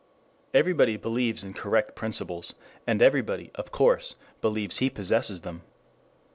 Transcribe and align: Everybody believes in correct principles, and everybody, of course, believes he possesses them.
Everybody 0.51 0.97
believes 0.97 1.43
in 1.43 1.53
correct 1.53 1.95
principles, 1.95 2.55
and 2.87 3.03
everybody, 3.03 3.51
of 3.53 3.71
course, 3.71 4.15
believes 4.41 4.77
he 4.77 4.89
possesses 4.89 5.41
them. 5.41 5.61